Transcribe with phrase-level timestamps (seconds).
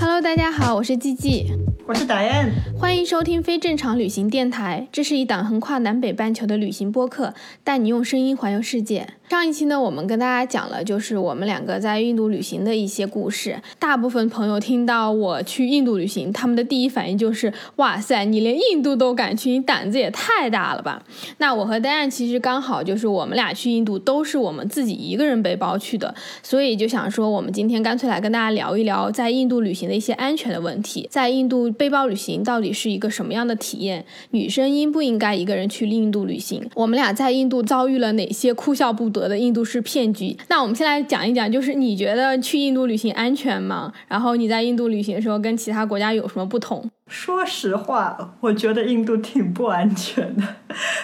[0.00, 1.52] Hello，大家好，我是 G G，
[1.86, 4.88] 我是达燕，欢迎收听非正常旅行电台。
[4.90, 9.14] 这是一档横跨南北半球的旅行播客，带你用声音环游世界。
[9.28, 13.60] 上一期呢，我们跟大家讲了，就是我们两个在印度旅行的一些故事。
[13.78, 21.02] 大部分朋友听到我去印度旅行，他们的第一反应就是：哇塞，你连印度都敢去，你胆子也太大了吧？
[21.36, 31.06] 那我和丹丹其实刚好就是我们俩去印度都是我们自己一个人背包去的，所以就想说，我们今天干脆来跟大家聊一聊在印度旅行的一些安全的问题。
[31.10, 34.06] 在印度背包旅行到底是一个什么样的体验？
[34.30, 36.66] 女生应不应该一个人去印度旅行？
[36.74, 40.36] 我们俩在印度遭遇了哪些哭笑不得的印度是骗局？
[40.48, 43.90] 那我们先来讲一讲，就是你觉得去印度旅行安全吗？
[44.06, 46.90] 然后你在印度旅行的时候跟其他国家有什么不同？
[47.08, 50.42] 说实话，我觉得印度挺不安全的，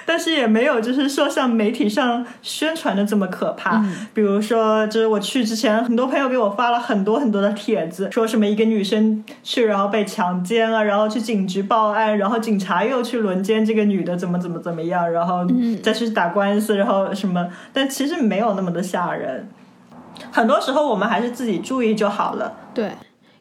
[0.05, 3.83] 但是也没有就是说像媒体上宣传的这么可怕。
[4.13, 15.47] 比如说，就是我去之前，很多朋友给我发了很多很多的帖子，说什么一个女生去然后被强奸了，然后去警局报案，然后警察又去轮奸这个女的怎么怎么怎么样，然后
[15.83, 19.49] 再去打官司，然后什么，但其实没有那么的吓人。
[20.31, 22.53] 很多时候我们还是自己注意就好了。
[22.75, 22.91] 对。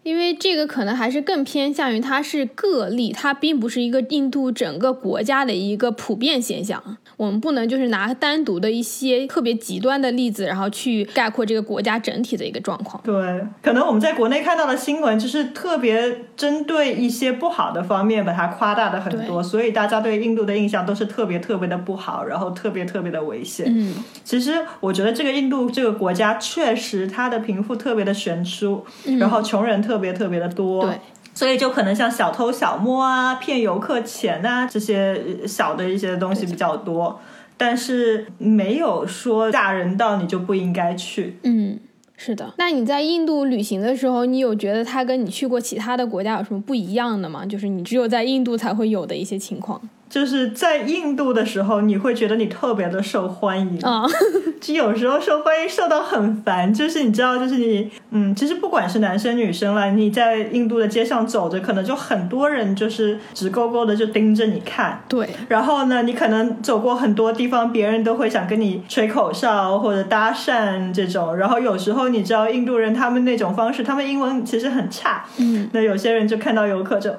[0.04, 6.98] 因为这个可能还是更偏向于它是个例，它并不是一个印度整个国家的一个普遍现象。
[7.16, 13.02] 我们不能就是拿单独的一些特别极端的例子，然后去概括这个国家整体的一个状况。
[13.04, 13.14] 对，
[13.62, 23.68] 可能我们在国内看到的新闻就是特别针对一些不好的方面，把它夸大的很多，所以大家对印度的印象都是特别特别的不好，然后特别特别的危险。
[23.70, 23.94] 嗯，
[24.26, 28.84] 其实我觉得这个印度这个国家确实它的贫富特别的悬殊，
[29.18, 29.93] 然后穷人特。
[29.94, 31.00] 特别特别的多，对，
[31.36, 37.20] 所以就可能像小偷小摸啊、骗游客钱呐这些小的一些东西比较多，
[37.56, 41.38] 但是没有说吓人到你就不应该去。
[41.44, 41.80] 嗯，
[42.18, 42.56] 是的。
[42.58, 47.46] 那你在印度旅行的时候，你有觉得它跟你去过其他的国家有什么不一样的吗？
[47.46, 49.80] 就是你只有在印度才会有的一些情况。
[50.14, 54.06] 就是在印度的时候，你会觉得你特别的受欢迎啊，
[54.62, 56.72] 就有时候受欢迎受到很烦。
[56.72, 65.04] 就是你知道，就是你，嗯，其实不管是男生女生了，你在印度的街上走着，可能就很多人就是直勾勾的就盯着你看。
[65.10, 65.28] 对。
[65.48, 71.36] 然后呢，你可能走过很多地方，别人都会想跟你吹口哨或者搭讪这种。
[71.36, 75.26] 然后有时候你知道，印度人他们那种方式，他们英文其实很差。
[75.40, 75.68] 嗯。
[75.74, 77.10] 那有些人就看到游客就，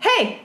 [0.00, 0.38] 嘿。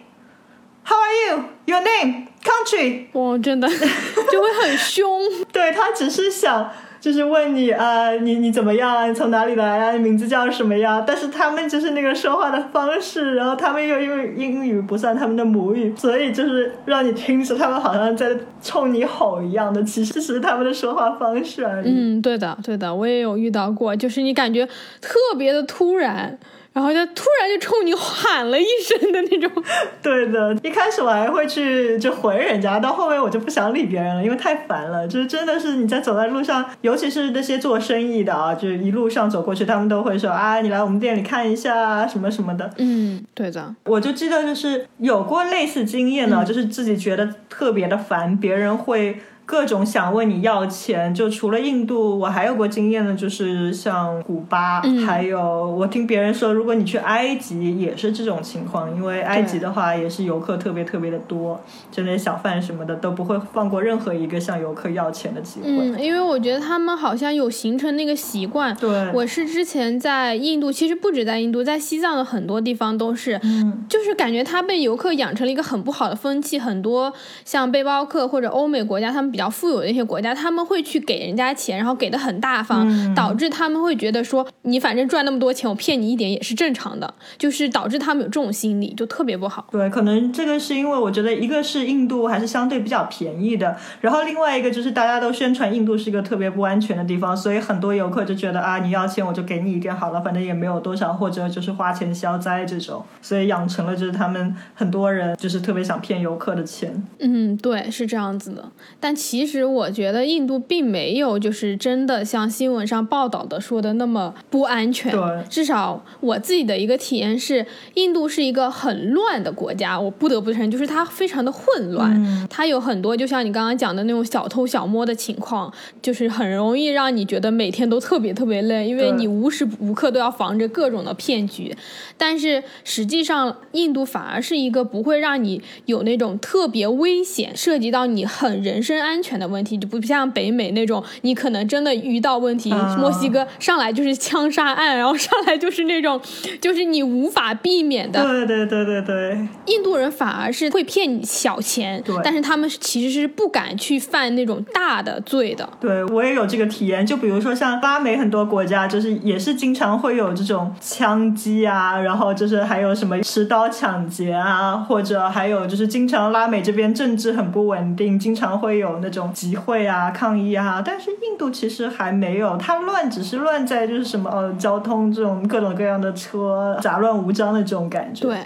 [0.87, 1.43] How are you?
[1.65, 2.27] Your name?
[2.41, 3.07] Country?
[3.11, 3.67] 哇，真的
[4.31, 5.21] 就会很凶。
[5.51, 6.69] 对他只是想，
[7.01, 9.05] 就是问你啊，你你怎么样啊？
[9.05, 9.91] 你从哪里来啊？
[9.91, 11.03] 你名字叫什么呀？
[11.05, 21.89] 但是他们就是那个说话的方式，然后他们又因为英语不算他们的母语，所以就是让你听着他们好像在冲你吼一样的，其实是他们的说话方式而已。
[21.89, 24.65] 嗯，对的，对的，我也有遇到过，就是你感觉
[25.01, 26.39] 特别的突然。
[26.77, 29.51] 然后就突然就冲你喊了一声的那种，
[29.99, 30.55] 对的。
[30.61, 35.07] 一开始我还会去就回人家，到后面我就不想理别人了，因为太烦了。
[35.07, 42.69] 就是真的是你在走在路上，尤其是那些做生意的啊，就是一路上走过去，他们都会说啊，你来我们店里看一下什么什么的。
[42.77, 43.73] 嗯，对的。
[43.85, 49.19] 我就记得就是有过类似经验呢，就是自己觉得特别的烦，别人会。
[49.47, 61.57] 各种想问你要钱，就除了印度，我还有过经验的，就是像古巴，还有我听别人说，如果你去埃及也是这种情况，因为埃及的话也是游客特别特别的多，
[61.89, 65.69] 就那些小贩什么的都不会放过任何一个向游客要钱的机会。
[65.69, 68.75] 嗯，因为我觉得他们好像有形成那个习惯。
[68.75, 73.39] 对，我是之前在印度，其实不止在印度，在西藏的很多地方都是，
[73.87, 77.13] 就是感觉他被游客养成了一个很不好的风气，很多
[77.45, 79.36] 像背包客或者欧美国家，他们。
[79.37, 89.67] 比较富有的一些国家，他们会去给人家钱，然后给的很大方，导致他们会觉得说，你反正赚那么多钱，我骗你一点也是正常的，就是导致他们有这种心理，就特别不好。
[89.71, 107.03] 对，可能这个是因为我觉得一个是印度还是相对比较便宜的，然后另外一个就是大家都宣传印度是一个特别不安全的地方，所以很多游客就觉得啊，你要钱我就给你一点好了，反正也没有多少，或者就是花钱消灾这种，所以养成了就是他们很多人就是特别想骗游客的钱。
[107.19, 109.15] 嗯，对，是这样子的，但。
[109.26, 115.11] 其实我觉得印度并没有就是真的像新闻上报道的说的那么不安全。
[115.11, 117.65] 对，至少我自己的一个体验是，
[117.95, 119.99] 印度是一个很乱的国家。
[119.99, 131.75] 我不得不承认，就是它非常的混乱，它有很多就像你刚刚讲的那种小偷小摸的情况，就是很容易让你觉得每天都特别特别累，因为你无时无刻都要防着各种的骗局。
[132.17, 139.16] 但是实际上，印度反而是一个不会让你有那种特别危险、涉及到你很人身安。
[139.17, 146.21] 安全的问题，就不像北美那种，你可能真的遇到问题，墨西哥上来就是枪杀案，然后上来就是那种，
[146.61, 148.21] 就是你无法避免的。
[148.21, 155.67] 对对对对对，印度人反而是会骗你小钱，但是他们其实是不敢去犯那种大的罪的。
[155.79, 170.81] 对我也有这个体验，就比如说像拉美很多国家，就是也是经常会有这种枪击啊，然后就是还有什么持刀抢劫啊，或者还有就是经常拉美这边政治很不稳定，经常会有那种集会啊、抗议啊。
[170.83, 178.27] 但是印度其实还没有，它乱只是乱在就是什么呃交通这种各种各样的车杂乱无章的这种感觉。
[178.27, 178.37] 对。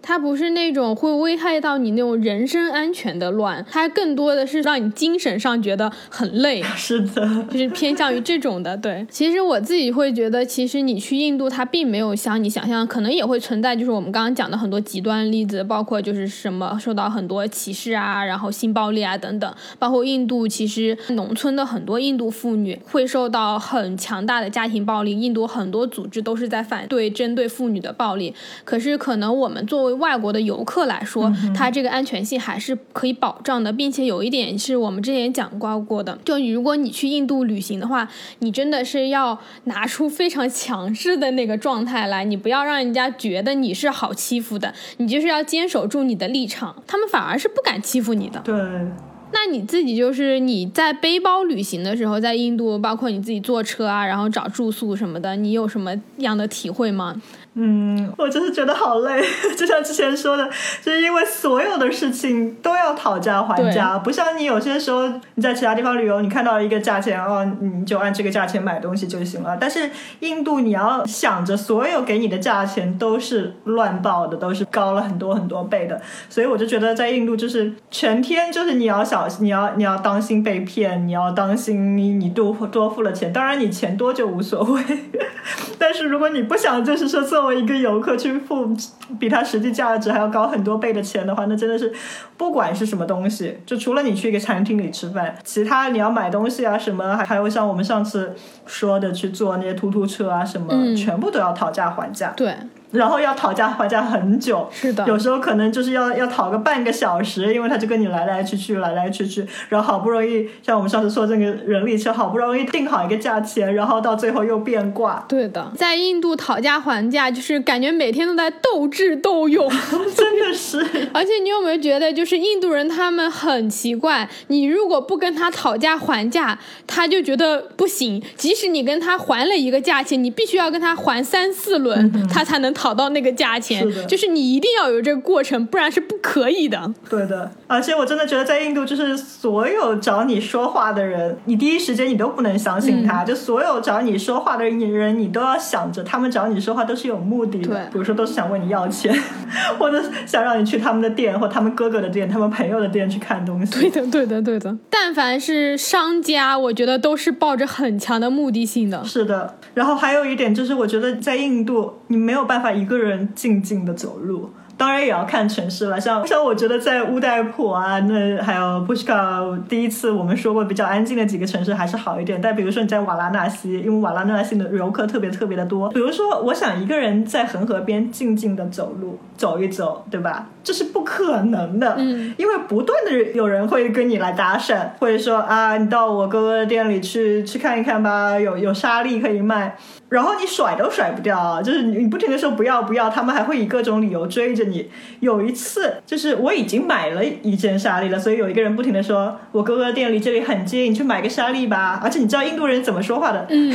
[0.00, 6.62] 它不是那种会危害到你那种人身安全的乱，它更多的是让你精神上觉得很累。
[6.76, 8.76] 是的，就是偏向于这种的。
[8.76, 19.54] 对，其实我自己会觉得，其实你去印度，它并没有像你想象，可能也会存在，就是我们刚刚讲的很多极端例子，包括就是什么受到很多歧视啊，然后性暴力啊等等。
[19.78, 28.34] 包括印度，其实农村的很多印度妇女会受到很强大的家庭暴力，印度很多组织都是在反对针对妇女的暴力。
[28.64, 38.06] 可是可能我们作为对外国的游客来说，它这个安全性还是可以保障的，并且有一点是我们之前讲过过的，就如果你去印度旅行的话，
[38.40, 48.40] 你真的是要拿出非常强势的那个状态来，你不要让人家觉得你是好欺负的，你就是要坚守住你的立场，他们反而是不敢欺负你的。
[48.40, 57.20] 对，那你自己就是你在背包旅行的时候，在印度，包括你自己坐车啊，然后找住宿什么的，你有什么样的体会吗？
[57.54, 59.20] 嗯，我就是觉得好累，
[59.58, 60.48] 就像之前说的，
[60.80, 69.56] 就是因为所有的事情都要讨价还价，不像你有些时候你在其他地方旅游，你看到一个价钱哦，你就按这个价钱买东西就行了。
[69.60, 69.90] 但是
[70.20, 84.80] 印度你要想着所有给你的价钱都是乱报的，都是高了很多很多倍的，所以我就觉得在印度就是全天就是你要小心，你要你要当心被骗，你要当心你你多多付了钱，当然你钱多就无所谓，
[85.76, 87.47] 但是如果你不想就是说做。
[87.52, 88.74] 一个游客去付
[89.18, 91.92] 比他实际价值还要高很多倍的钱的话，那真的是
[92.36, 98.34] 不管是什么东西，就除了你去一个餐厅里吃饭，其他你要买东西啊什么，还还有像我们上次
[98.66, 102.32] 说的去坐那些突突车啊什么，全部都要讨价还价。
[102.36, 102.54] 对。
[102.90, 115.22] 然后要讨价还价很久，是的，有时候可能就是要要讨个半个小时，因为他就跟你来来去去，来来去去，然后好不容易像我们上次说这个人力车，好不容易定好一个价钱，然后到最后又变卦。
[115.28, 119.70] 对的，在印度讨价还价，就是感觉每天都在斗智斗勇，
[120.16, 120.78] 真的是。
[121.12, 132.72] 而且你有没有觉得，就是印度人他们很奇怪，你如果不跟他讨价还价，他就觉得不行，即使你跟他还了一个价钱，你必须要跟他还三四轮，他才能。
[132.78, 136.94] 讨到那个价钱，就是你一定要有这个过程，不然是不可以的。
[137.10, 143.24] 对的，而且我真的觉得在印度，就是所有找你说话的人，你第一时间你都不能相信他。
[143.24, 147.88] 就所有找你说话的人，你都要想着他们找你说话都是有目的的。
[147.92, 149.12] 比如说都是想问你要钱，
[149.76, 153.72] 或者想让你去他们的店，或他们哥哥的店、他们朋友的店去看东西。
[153.72, 154.76] 对的，对的，对的。
[154.88, 159.02] 但凡是商家，我觉得都是抱着很强的目的性的。
[159.04, 159.56] 是的。
[159.74, 162.67] 然后还有一点就是，我觉得在印度，你没有办法。
[162.72, 164.50] 一个人静静的走路。
[164.76, 172.40] 当然也要看城市了，像像我觉得在乌代普啊，那还有布什卡，第一次我们说过比较安静的几个城市还是好一点。
[172.40, 175.88] 但比如说你在瓦拉纳西，因为瓦拉纳西的游客特别特别的多。
[175.88, 180.46] 比如说，我想一个人在恒河边静静的走路走一走，对吧？
[180.68, 189.78] 这是不可能的，嗯，因为不断的有人会跟你来搭讪，或者说啊，你到我哥哥的店里去去看一看吧，有有沙粒可以卖，
[190.10, 194.64] 然后你甩都甩不掉，就是你不停的说不要不要，他们还会以各种理由追着。
[194.64, 203.46] 你有一次，就是我已经买了一件沙粒了，所以有一个人不停的说：“我哥哥的店离这里很近，你去买个沙粒吧。”而且你知道印度人怎么说话的？
[203.48, 203.74] 嗯，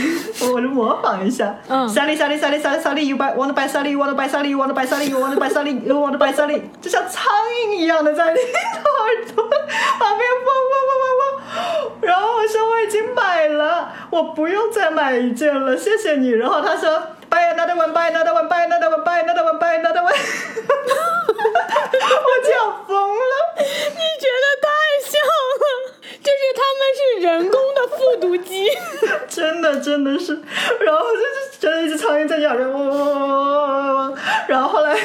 [0.54, 1.56] 我就模仿一下。
[1.68, 5.40] 嗯，纱丽纱丽纱丽纱丽纱丽，you buy want to buy 纱丽，you want to buy 纱丽 want to buy 纱丽 want to
[5.42, 7.34] buy 纱丽 want to buy 纱丽，就像苍
[7.66, 9.44] 蝇一样的在你耳朵
[9.98, 11.92] 旁边嗡嗡嗡嗡嗡。
[12.02, 16.32] 然后我说我已经买了，我不用再买一件了，谢谢你。
[16.32, 17.02] 然后他说。
[17.34, 20.14] Buy another one, buy another one, buy another one, buy another one, buy another one。
[21.74, 23.34] 我要疯了！
[23.58, 23.64] 你
[24.22, 24.70] 觉得太
[25.02, 25.18] 像
[25.50, 25.63] 了，
[26.24, 28.68] 就是他们是人工的复读机。
[29.28, 30.34] 真的，真的是。
[30.80, 34.14] 然后就是真的一只苍蝇在咬着我，
[34.48, 34.96] 然后后来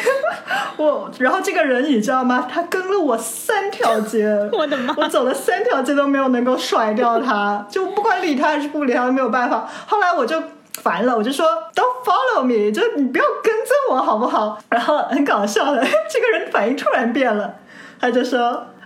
[0.76, 2.48] 我，然后这个人你知道吗？
[2.50, 4.94] 他跟了我三条街， 我的妈！
[4.96, 9.68] 我走了三条街都没有能够甩掉他，就不管理他还是不理他都没有办法。
[9.86, 10.40] 后来我就。
[10.80, 11.44] 烦了，我就说
[11.74, 14.56] Don't follow me，就你不要跟着我好不好？
[14.70, 17.52] 然后很搞笑的， 这个人反应突然变了，
[18.00, 18.38] 他就说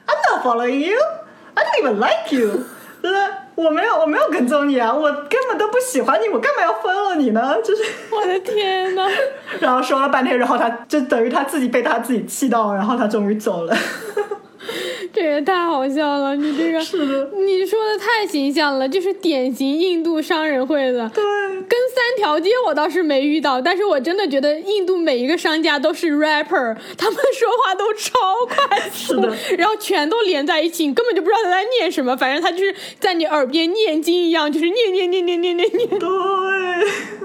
[0.06, 0.96] I'm not following you。
[1.54, 2.64] I don't even like you，
[3.02, 3.16] 就是
[3.54, 7.56] 我没有我没有跟踪你啊，我根本都不喜欢你，我干嘛要 follow 你呢？
[7.62, 9.08] 就是我的天呐，
[9.60, 13.76] 然后说了半天，然后他就等于他自己被他自己气到，然后他终于走了。
[15.14, 16.34] 这也太好笑了！
[16.34, 21.06] 你这个是的，你说的太形象了，就是典型印度商人会的。
[21.10, 28.10] 对，跟三条街我倒是没遇到，但是我真的觉得印度每一个商家都是 rapper，他们说话都超
[28.48, 29.20] 快速，
[29.58, 35.88] 然后全都连在一起，你根本就不知道他在念什么，反正他就是在你耳边念经一样，就是念念念念念念念。
[35.98, 36.08] 对，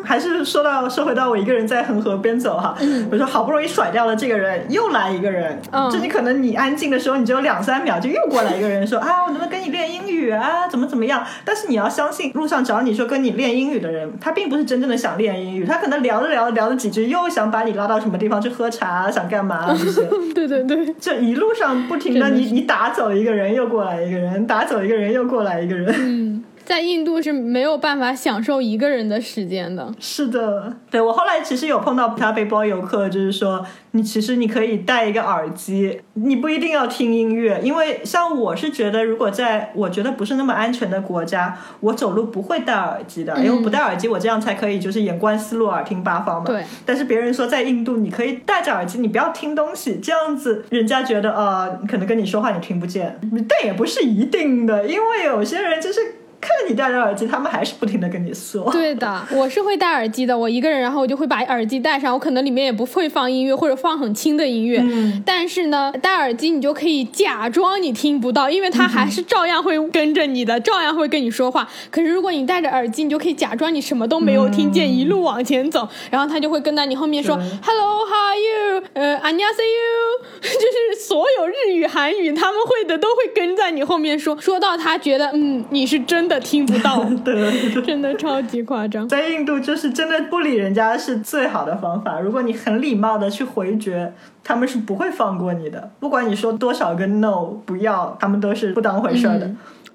[0.03, 2.77] 还是说到说回到我一个人在恒河边走哈，
[3.09, 7.76] 我说好不容易甩掉了这个人，又来一个人，嗯就你可能你安静的时候，你只有两三。
[7.77, 10.67] 三秒就又过来一个人说啊，我能不能跟你练英语啊？
[10.67, 11.23] 怎么怎么样？
[11.45, 19.67] 但是你要相信，路上找你说跟你练英语的人，他并不是真正的想练英语，他可能聊着聊着聊了几句，又想把你拉到什么地方去喝茶，想干嘛？
[19.77, 20.01] 这些。
[20.33, 25.93] 对对对，这一路上不停的，你你打走一个人，又过来一个人，打走一个人，又过来一个人。
[25.95, 26.36] 嗯。
[26.67, 29.89] 在印度是没有办法享受一个人的时间的。
[30.01, 46.47] 是的，对我后来其实有碰到其他背包游客，就是说你其实你可以带一个耳机，你不一定要听音乐，因为像我是觉得，如果在我觉得不是那么安全的国家，我走路不会戴耳机的，因为不戴耳机我这样才可以就是眼观四路，耳听八方嘛。
[46.47, 46.61] 对。
[46.85, 55.99] 但是别人说在印度你可以戴着耳机，你不要听东西，这样子人家觉得呃可能跟你说话你听不见，但也不是一定的，因为有些人就是。
[56.40, 58.68] 看着你戴着耳机，他们还是不停的跟你说。
[58.72, 60.36] 对的，我是会戴耳机的。
[60.36, 62.12] 我一个人，然后我就会把耳机戴上。
[62.12, 64.80] 我可能里面也不会放音乐，或者放很轻的音乐。
[64.82, 65.22] 嗯。
[65.24, 71.68] 但是呢，戴耳机你就可以假装你听不到，因为他还是照样会跟着你的，照样会跟你说话。
[71.92, 86.25] 可是如果你戴着耳机，你就可以假装你什么都没有听见，一路往前走，然后他就会跟在你后面说 “Hello，How are you？” 呃，“안녕하세요”， 就是所有日语、韩语他们会的都会跟在你后面说，说到他觉得嗯你是真。
[86.27, 89.07] 的听不到， 对，真的超级夸张。
[89.07, 92.19] 在印度，就是真的不理人家是最好的方法。
[92.19, 95.91] 如果你很礼貌的去回绝，他们是不会放过你的。
[95.99, 99.49] 不管你说多少个 no 不要，他们都是不当回事儿的。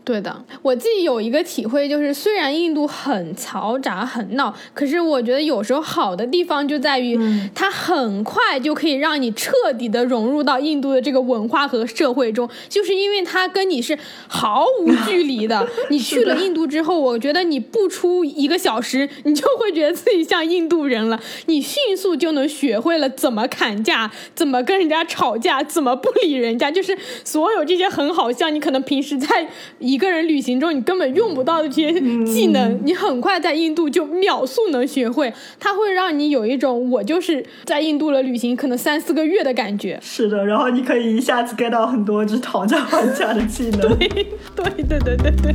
[0.04, 7.16] 对的，我自己有一个体会，就是虽然印度很嘈杂、很闹，可是我觉得有时候好的地方就在于，
[7.54, 15.68] 它很快就可以让你彻底的融入到印度的这个文化和社会中，就是因为它跟你是毫无距离的。
[15.88, 21.20] 你去了印度之后，我觉得你不出一个小时，你就会觉得自己像印度人了。
[21.46, 29.48] 你迅速就能学会了怎么砍价，怎么跟人家吵架，怎么不理人家，就是所有这些很好像你可能平时在。
[29.92, 31.92] 一个人旅行中，你根本用不到的这些
[32.24, 35.30] 技能，你很快在印度就秒速能学会。
[35.60, 39.98] 它会让你有一种我就是在印度了旅行，可能三四个月的感觉。
[40.00, 43.98] 是的，然后你可以一下子 get 到很多就是讨价还价的技能。
[43.98, 44.08] 对
[44.56, 45.52] 对对对对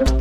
[0.00, 0.19] 对。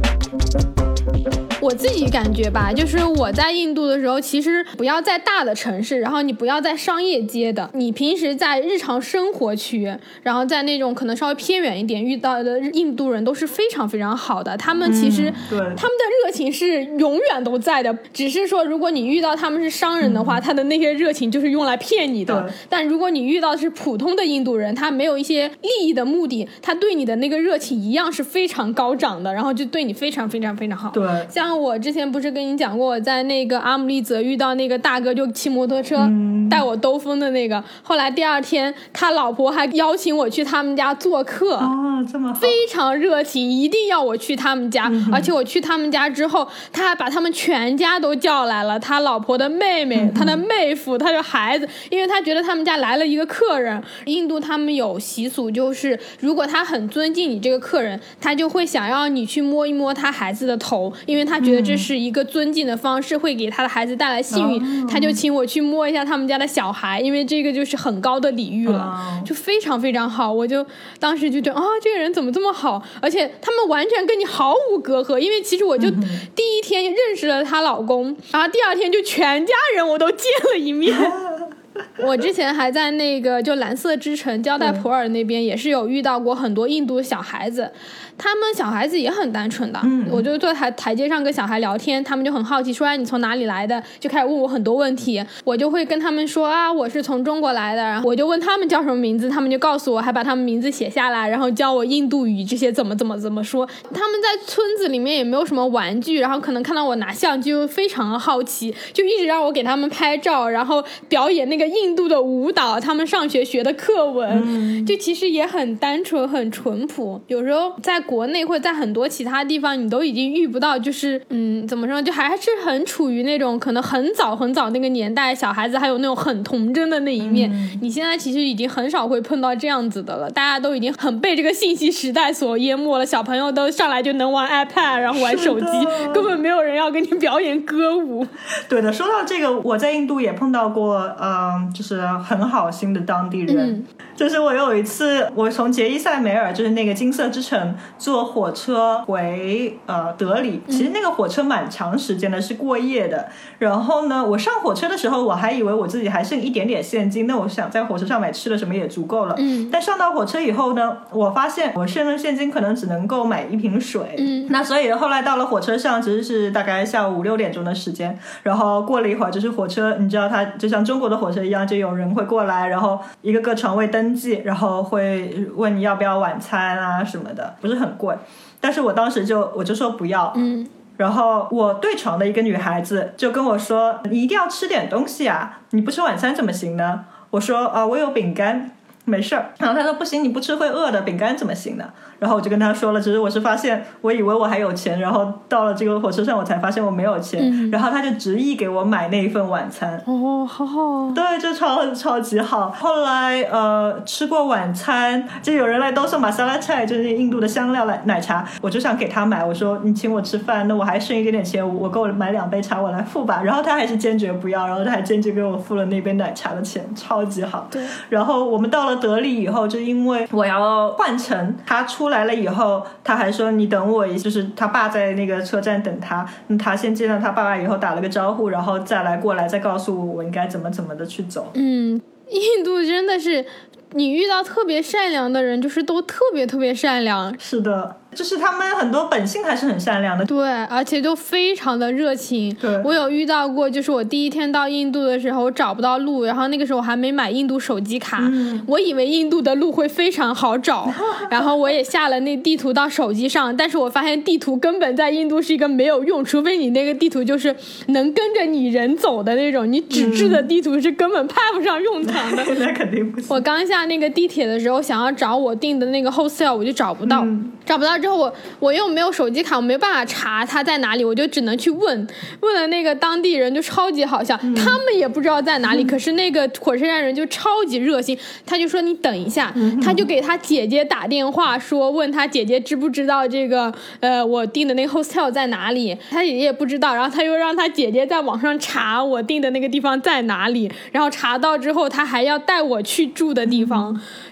[1.62, 14.56] 我自己感觉吧，就是我在印度的时候，其实不要在大的城市，然后你不要在商业街的，你平时在日常生活区，然后在那种可能稍微偏远一点遇到的印度人都是非常非常好的。
[14.56, 22.50] 他们其实对他们的热情是永远都在的，只是说如果你遇到他们是商人的话，他的那些热情就是用来骗你的。
[22.70, 30.92] 但如果你遇到的是普通的印度人，他没有一些利益的目的，他对你的那个热情一样是非常高涨的，然后就对你非常非常非常好。
[30.92, 31.49] 对，像。
[31.56, 36.08] 我之前不是跟你讲过，我在那个阿姆利则遇到那个大哥，就骑摩托车
[36.50, 37.64] 带我兜风的那个。
[37.82, 44.92] 后来第二天，他老婆还邀请我去他们家做客，哦，这么非常热情，一定要我去他们家。
[45.12, 53.82] 而且我去他们家之后，他还把他们全家都叫来了，他老婆的妹妹、他的妹夫、他的孩子，因为他觉得他们家来了一个客人。
[54.06, 61.39] 印度他们有习俗，就是如果他很尊敬你这个客人，他就会想要你去摸一摸他孩子的头，因为他。
[61.40, 70.32] 觉得这是一个尊敬的方式，会给他的孩子带来幸运，他就请我去摸一下他们家的小孩，因为这个就是很高的礼遇了，就非常非常好。
[70.32, 70.66] 我就
[71.00, 72.82] 当时就觉得啊，这个人怎么这么好？
[73.02, 80.96] 而且他们完全跟你毫无隔阂，因为其实我就第一天认识了她老公，然后第二天就全家人我都见了一面。
[82.04, 87.72] 我之前还在那个就蓝色之城交代普洱那边也是有遇到过很多印度小孩子。
[88.20, 103.66] 他们小孩子也很单纯的，嗯我就坐台台阶上跟小孩聊天，他们就很好奇，说哎你从哪里来的，就开始问我很多问题，我就会跟他们说啊我是从中国来的，然后我就问他们叫什么名字，他们就告诉我，还把他们名字写下来，然后教我印度语这些怎么怎么怎么说。
[103.94, 117.22] 他们在村子里面也没有什么玩具，然后可能看到我拿相机就非常的好奇，就一直让我给他们拍照，然后表演那个印度的舞蹈，他们上学学的课文，就其实也很单纯、很淳朴。
[117.28, 127.48] 有时候在国内或者在很多其他地方，你都已经遇不到，就是嗯，怎么说，就还是很处于那种可能很早很早那个年代，小孩子还有那种很童真的那一面。
[127.84, 135.68] 你现在其实已经很少会碰到这样子的了，大家都已经很被这个信息时代所淹没了，小朋友都上来就能玩 iPad，然后玩手机，
[136.12, 138.26] 根本没有人要给你表演歌舞。
[138.68, 143.56] 对的，说到这个，我在印度也碰到过，嗯，就是很好心的当地人。
[143.56, 143.86] 嗯
[144.20, 150.62] 就是我有一次，我从杰伊塞梅尔，就是那个金色之城，坐火车回呃德里。
[150.68, 153.28] 其实那个火车蛮长时间的，是过夜的。
[153.60, 159.36] 然后呢，我上火车的时候，我还以为我自己还剩一点点现金，那我想在火车上买吃的什么也足够了。
[159.38, 164.16] 嗯但上到火车以后呢，我发现我剩的现金可能只能够买一瓶水。
[164.18, 168.18] 嗯那所以后来到了火车上，其实是大概下午五六点钟的时间。
[168.44, 178.16] 然后过了一会儿，就是火车，你知道它就像中国的火车一样，就有人会过来，然后一个个床位登记，然后会问你要不要晚餐啊什么的，不是很贵。
[178.62, 180.68] 但是我当时就我就说不要，嗯
[180.98, 188.72] 然后我对床的一个女孩子就跟我说：“你一定要吃点东西啊，你不吃晚餐怎么行呢？”我说：“啊、我有饼干，
[189.10, 191.86] 没事儿。”然后他说：“不行，你不吃会饿的，饼干怎么行呢？”
[192.20, 197.40] 然后我就跟他说了，只是我是发现，我以为我还有钱，然后到了这个火车上，我才发现我没有钱。
[197.42, 200.02] 嗯然后他就执意给我买那一份晚餐。
[200.06, 201.12] 哦，好好哦。
[201.16, 202.70] 对，就超超级好。
[202.70, 209.44] 后来呃，吃过晚餐，就有人来兜售玛莎拉菜，就是那印度的香料奶奶茶，我就想给他买。
[209.46, 213.42] 我说你请我吃饭，那我还剩一点点钱，我我够买两杯茶，我来付吧。
[213.44, 217.68] 然后他还是坚决不要，然后他还坚决给我付了那杯奶茶的钱，超级好。
[217.72, 231.52] 对，然后我们到了德里以后，就因为我要换乘，他出来了以后，他还说你等我一，就是他爸在那个车站等他，那他先见到他爸爸以后打了个招呼，然后再来过来再告诉我我应该怎么怎么的去走。
[231.54, 233.46] 嗯，印度真的是，
[233.94, 240.24] 你遇到特别善良的人，就是都特别特别善良，是的，就是他们很多本性还是很善良的。
[240.26, 242.54] 对，而且都非常的热情。
[242.62, 250.92] 对我有遇到过，就是我第一天到印度的时候，我找不到路，然后那个时候我还没买印度手机卡，嗯我以为印度的路会非常好找，
[251.32, 257.56] 然后我也下了那地图到手机上，但是我发现地图根本在印度是一个没有用，除非你那个地图就是
[257.88, 262.44] 能跟着你人走的那种，你纸质的地图是根本派不上用场的。
[262.60, 263.28] 那肯定不行。
[263.30, 267.52] 我刚下那个地铁的时候，想要找我订的那个 hostel，我就找不到，嗯。
[267.66, 272.08] 找不到之后我我又没有手机卡，我没办法查它在哪里，我就只能去问，
[272.40, 274.56] 问了那个当地人就超级好笑，嗯。
[274.56, 293.69] 他们也不知道在哪里， 可是那个火车站人就超级热心，他就说你等一下，嗯他就给他姐姐打电话说问他姐姐知不知道这个呃我订的那个 hostel 在哪里，他姐姐也不知道，然后他又让他姐姐在网上查我订的那个地方在哪里，然后查到之后他还要带我去住的地方，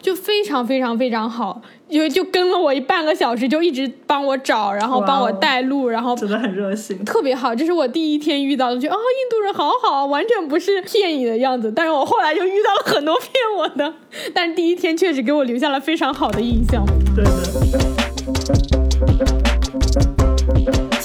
[0.02, 1.62] 就非常非常非常好。
[1.90, 6.98] 就就跟了我一半个小时，就一直帮我找，然后帮我带路，然后真的很热心。
[7.06, 7.56] 特别好。
[7.56, 11.72] 这是我第一天遇到的，觉得啊、印度人好好，完全不是骗你的样子。
[11.74, 13.94] 但是我后来就遇到了很多 骗我的，
[14.34, 16.86] 但是第一天确实给我留下了非常好的印象。
[17.16, 17.97] 对的。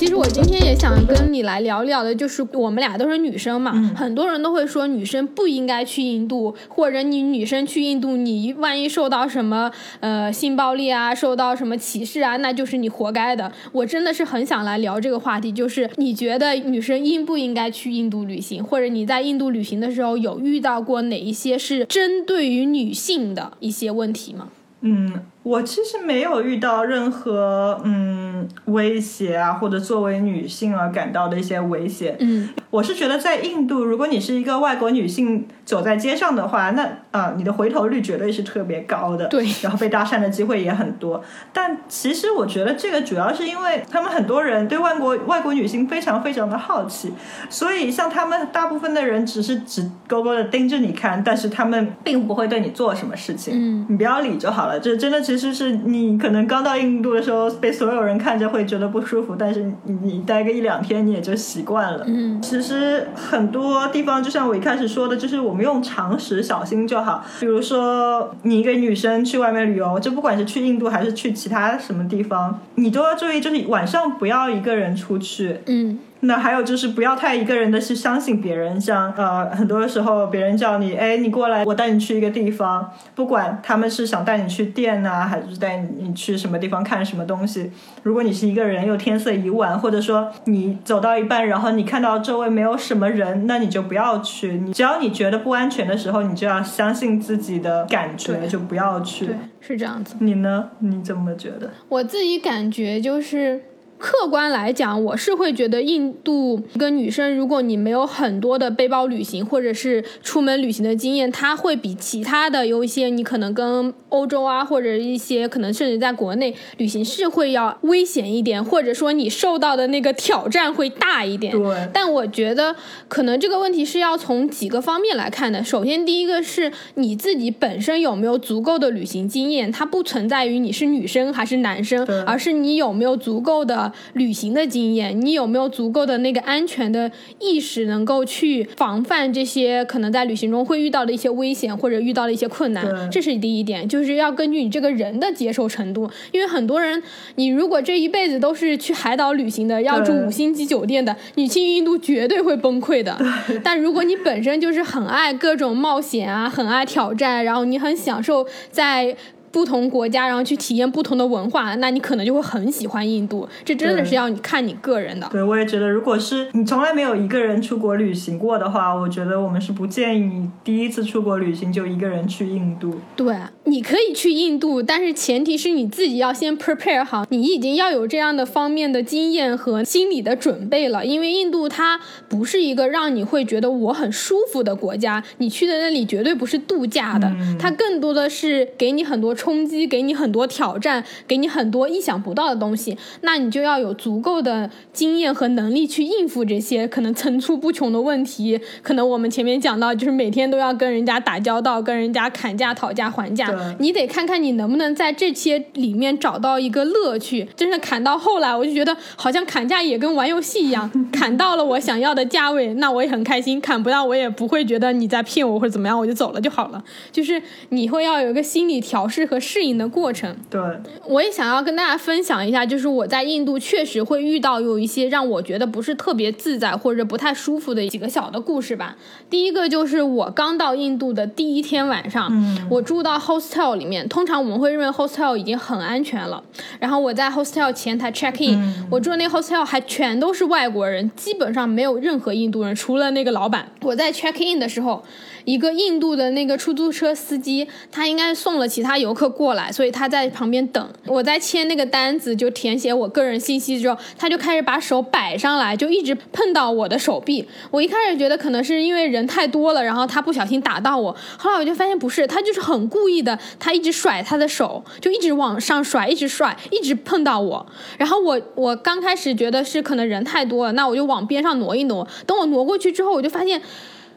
[0.02, 13.52] 其实我今天也想跟你来聊聊的，就是我们俩都是女生嘛，嗯很多人都会说女生不应该去印度，或者你女生去印度，你万一受到什么呃性暴力啊，受到什么歧视啊，那就是你活该的。
[13.70, 24.48] 我真的是很想来聊这个话题，就是你觉得女生应不应该去印度旅行，或者你在印度旅行的时候有遇到过哪一些是针对于女性的一些问题吗？
[24.80, 25.12] 嗯，
[25.42, 32.16] 我其实没有遇到任何嗯威胁啊，或者作为女性而感到的一些威胁。
[32.20, 39.26] 嗯我是觉得在印度，如果你是一个外国女性走在街上的话，那啊、呃你的回头率绝对是特别高的。
[39.26, 41.22] 对然后被搭讪的机会也很多。
[41.52, 47.12] 但其实我觉得这个主要是因为他们很多人对外国外国女性非常非常的好奇，
[47.50, 53.52] 所以像他们大部分的人只是直勾勾的盯着你看，但是他们并不会对你做什么事情。
[53.55, 54.81] 嗯你不要理就好了。
[54.81, 62.05] 这真的，其其实是你可能刚到印度的时候被所有人看着会觉得不舒服，但是你你待个一两天你也就习惯了。
[62.07, 67.25] 嗯，其实很多地方就像我一开始说的，就是我们用常识小心就好。
[67.40, 75.61] 比如说你一个女生去外面旅游，就不管是去印度还是去其他什么地方，你都要注意，就是晚上不要一个人出去。
[75.64, 75.99] 嗯。
[76.24, 87.72] 那还有就是不要太一个人的去相信别人，像呃很多时候别人叫你，哎，你过来，我带你去一个地方，不管他们是想带你去店啊，还是带你去什么地方看什么东西，
[88.04, 94.52] 如果你是一个人，又天色已晚，或者说你走到一半，然后你看到周围没有什么人，那你就不要去。
[94.52, 99.26] 你只要你觉得不安全的时候，你就要相信自己的感觉，就不要去。
[99.26, 100.14] 对，是这样子。
[100.20, 100.70] 你呢？
[100.78, 101.68] 你怎么觉得？
[101.88, 103.61] 我自己感觉就是。
[104.02, 121.52] 客观来讲，我是会觉得印度一个女生，如果你没有很多的背包旅行或者是出门旅行的经验，她会比其他的有一些你可能跟欧洲啊或者一些可能甚至在国内旅行是会要危险一点，或者说你受到的那个挑战会大一点。
[121.52, 121.88] 对。
[121.94, 122.74] 但我觉得
[123.06, 125.62] 可能这个问题是要从几个方面来看的。
[125.62, 133.91] 首先，第一个是你自己本身有没有足够的旅行经验，它不存在于你是女生还是男生，而是你有没有足够的。
[134.14, 143.11] 旅行的经验，你有没有足够的那个安全的意识，能够去防范这些可能在旅行中会遇到的一些危险或者遇到的一些困难？
[143.11, 146.11] 这是第一点，就是要根据你这个人的接受程度。
[146.33, 147.02] 因为很多人，
[147.37, 153.16] 你如果这一辈子都是去海岛旅行的，要住五星级酒店的，你去印度绝对会崩溃的。
[153.62, 159.16] 但如果你本身就是很爱各种冒险啊，很爱挑战，然后你很享受在。
[159.52, 163.46] 不同国家，然后去体验不同的文化，那你可能就会很喜欢印度。
[163.64, 165.28] 这真的是要你看你个人的。
[165.30, 172.94] 对，我也觉得，如果是你从来没有一个人出国旅行过的话，我觉得我们是不建议你第一次出国旅行就一个人去印度。
[173.14, 181.04] 对，你可以去印度，但是前提是你自己要先 prepare 好，你已经要有这样的方面的经验和心理的准备了。
[181.04, 189.36] 因为印度它不是一个让你会觉得我很舒服的国家，你去的那里绝对不是度假的，它更多的是给你很多。
[189.42, 198.61] 冲击给你很多挑战，给你很多意想不到的东西，那你就要有足够的经验和能力去应付这些可能层出不穷的问题。
[198.85, 203.48] 可能我们前面讲到，就是每天都要跟人家打交道，跟人家砍价、讨价还价，
[203.81, 207.48] 你得看看你能不能在这些里面找到一个乐趣。
[207.57, 216.85] 真的砍到后来，我就觉得好像砍价也跟玩游戏一样， 砍到了我想要的价位，那我也很开心；砍不到，我也不会觉得你在骗我或者怎么样，我就走了就好了。
[217.11, 219.28] 就是你会要有一个心理调试。
[219.33, 220.61] 和适应的过程，对，
[221.07, 228.95] 我也想要跟大家分享一下，就是我在印度确实会遇到有一些让我觉得不是特别自在或者不太舒服的几个小的故事吧。
[229.31, 232.31] 第一个就是我刚到印度的第一天晚上，
[232.68, 236.45] 我住到 hostel 里面，通常我们会认为 hostel 已经很安全了。
[236.79, 243.66] 然后我在 hostel 前台 check in，我住的那 hostel 还全都是外国人，基本上没有任何印度人，除了那个老板。
[243.81, 245.03] 我在 check in 的时候。
[245.44, 250.88] 一个印度的那个出租车司机，他应该送了其他游客过来，所以他在旁边等。
[251.07, 257.46] 我在签那个单子，就填写我个人信息之后，他就开始把手摆上来，就一直碰到我的手臂。
[257.70, 261.14] 我一开始觉得可能是因为人太多了，然后他不小心打到我。
[261.38, 267.66] 后来我就发现不是，他就是很故意的，他一直甩他的手，就一直往上甩，一直甩，一直碰到我。
[267.98, 272.07] 然后我我刚开始觉得是可能人太多了，那我就往边上挪一挪。
[272.26, 273.61] 等我挪过去之后，我就发现。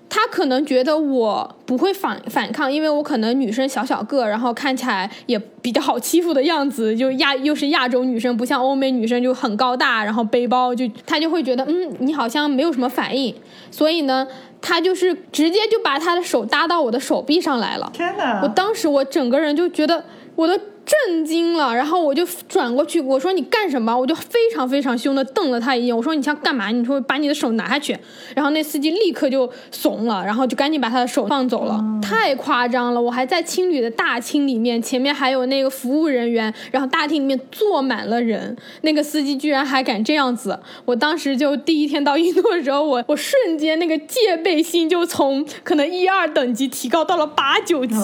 [0.07, 13.35] 他可能觉得我不会反反抗，因为我可能女生小小个，然后看起来也比较好欺负的样子，就亚又是亚洲女生，不像欧美女生就很高大，然后背包就他就会觉得嗯你好像没有什么反应，
[13.71, 14.27] 所以呢
[14.61, 17.91] 他就是直接就把他的手搭到我的手臂上来了。
[17.93, 18.41] 天哪！
[18.43, 20.03] 我当时我整个人就觉得
[20.35, 20.59] 我的。
[20.85, 23.97] 震惊了，然后我就转过去，我说你干什么？
[23.97, 26.69] 我就非常非常凶的瞪了他一眼，我说你想干嘛？
[26.69, 27.97] 你说把你的手拿下去。
[28.35, 31.83] 然后那司机立刻就怂了，然后就赶紧把他的手放走了。
[32.03, 33.01] 太夸张了！
[33.01, 40.59] 我还在青旅的大厅里面，前面还有那个服务人员，然后大厅里面坐满了人，那个司机居然还敢这样子。
[40.85, 47.95] 我当时就第一天到印度的时候，我我瞬间那个戒备心就从可能一二等级提高到了八九级。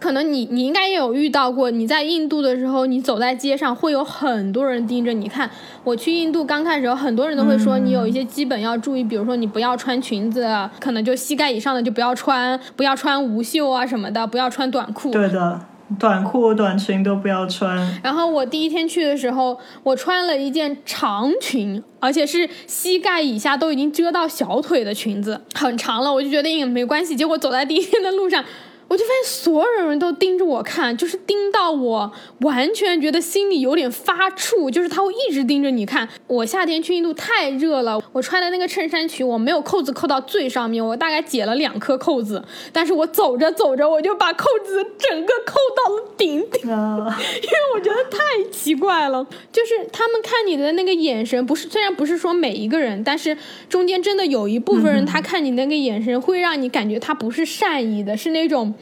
[0.00, 1.97] 可能你你应该也有遇到过，你在。
[1.98, 5.50] 在印度的时候，你走在街上会有很多人盯着你看。
[5.82, 10.46] 我去印度刚开始很多人都会说你有一些基本要注意，比如说你不要穿裙子，
[10.78, 15.10] 可能就膝盖以上的就不要穿，不要穿无袖啊什么的，不要穿短裤。
[15.10, 15.60] 对的，
[15.98, 17.76] 短裤、短裙都不要穿。
[18.00, 27.16] 然后我第一天去的时候，我穿了一件长裙，而且是膝盖以下都已经遮到小腿的裙子，很长了，我就觉得也没关系。
[27.16, 28.44] 结果走在第一天的路上。
[28.88, 36.08] 我就发现所有人都盯着我看，就是盯到我完全觉得心里有点发怵，就是他会一直盯着你看。
[36.26, 53.36] 我夏天去印度太热了，我穿的那个衬衫裙我没有扣子扣到最上面，我大概解了两颗扣子，但是我走着走着我就把扣子整个扣到了顶顶，因为我觉得太奇怪了，就是他们看你的那个眼神，不是虽然不是说每一个人，但是
[53.68, 58.74] 中间真的有一部分人，他看你那个眼神会让你感觉他不是善意的，是那种。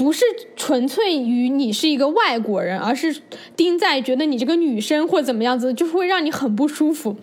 [0.00, 0.24] 不是
[0.56, 3.20] 纯粹于你是一个外国人，而是
[3.54, 7.14] 盯在觉得你这个女生或怎么样子，就会让你很不舒服。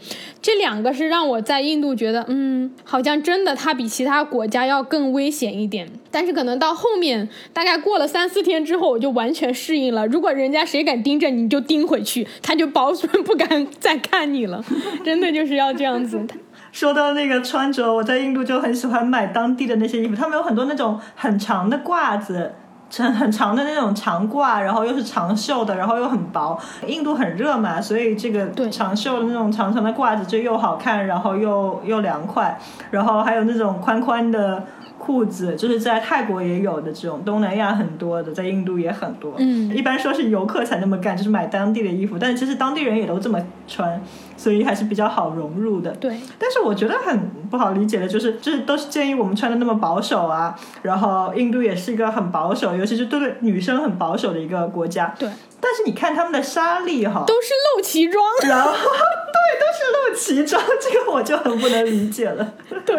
[0.44, 5.90] 这两个是让我在印度觉得，嗯，好像真的它比其他国家要更危险一点。
[6.12, 10.06] 但是可能到后面，大概过了三四天之后，我就完全适应了。
[10.06, 14.64] 如果人家谁敢盯着你，就盯回去，他就保准不敢 再看你了。
[15.04, 16.24] 真的就是要这样子。
[16.72, 22.52] 说到那个穿着，我在印度就很喜欢买当地的那些衣服，他们有很多那种很长的褂子。
[22.90, 26.58] 很 很长的那种长褂，然后又是长袖的，然后又很薄。
[26.86, 32.58] 印度很热嘛，所以这个长袖的那种长长的褂子就又好看，然后又又凉快。
[32.92, 34.64] 然后还有那种宽宽的
[35.08, 39.36] 裤子，就是在泰国也有的这种，东南亚很多的，在印度也很多。
[39.38, 44.02] 嗯，一般说是游客才那么干，就是买当地的衣服，但其实当地人也都这么穿。
[44.36, 46.16] 所以还是比较好融入的，对。
[46.38, 50.56] 但是我觉得很不好理解的就是，就是都是建议我们穿的那么保守啊。
[50.84, 55.16] 然后印度也是一个很保守，尤其是对女生很保守的一个国家。
[55.18, 55.28] 对。
[55.60, 58.24] 但是你看他们的纱丽哈，都是露脐装。
[58.44, 62.54] 然后对，都 是露脐装，这个我就很不能理解了。
[62.86, 62.96] 对，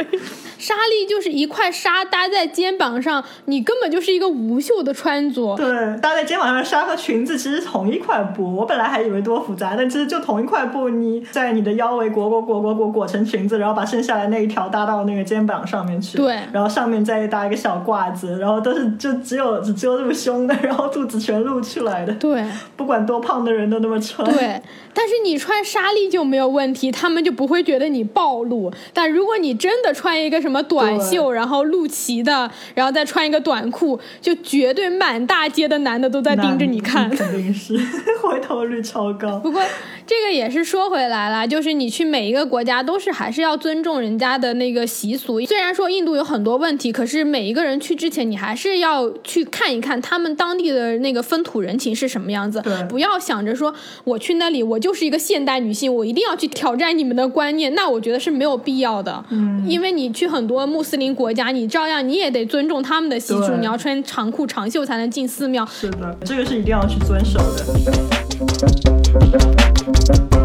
[0.58, 5.56] 纱丽就是一块纱搭在肩膀上，你根本就是一个无袖的穿着。
[5.56, 5.66] 对，
[6.00, 11.26] 搭在肩膀上的纱和裙子其实同一块布，我本来还以为多复杂，但其实就同一块布，你。
[11.32, 16.16] 在你的腰围裹裹裹裹裹裹成裙子，然后把剩下来那一条搭到那个肩膀上面去。
[16.18, 22.12] 对，然后上面再搭一个小褂子，然后都是就只有只遮住胸的，然后肚子全露出来的。
[22.14, 22.44] 对，
[22.76, 24.28] 不管多胖的人都那么穿。
[24.28, 24.60] 对，
[24.92, 28.72] 但是你穿纱丽就没有问题，他们就不会觉得你暴露。
[28.92, 37.08] 但如果你真的穿一个什么短袖，然后露脐的，然后再穿一个短裤，就绝对满大街的男的都在盯着你看。
[37.14, 37.76] 肯定是，
[38.22, 39.38] 回头率超高。
[39.38, 39.62] 不过
[40.08, 41.18] 这个也是说回来。
[41.18, 45.40] 来了，就是你去每一个国家都是还是要尊重人家的那个习俗。
[45.46, 52.60] 虽然说印度有很多问题，可是每一个人去之前，你还是要去看一看他们当地的那个风土人情是什么样子。
[52.60, 57.74] 对，不要想着说我去那里，我就是一个现代女性，我一定要去挑战你们的观念。
[57.74, 59.24] 那我觉得是没有必要的。
[59.30, 65.66] 嗯，因为你去很多穆斯林国家，你照样你也得尊重他们的习俗，你要穿长裤长袖才能进寺庙。
[65.66, 68.97] 是的，这个是一定要去遵守的。
[69.10, 70.37] thank you